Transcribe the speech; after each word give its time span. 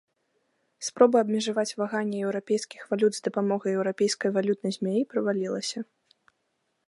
Спроба 0.85 1.17
абмежаваць 1.25 1.75
ваганне 1.81 2.17
еўрапейскіх 2.29 2.81
валют 2.93 3.13
з 3.17 3.21
дапамогай 3.27 3.71
еўрапейскай 3.81 4.29
валютнай 4.37 4.71
змяі 4.79 5.01
правалілася. 5.15 5.79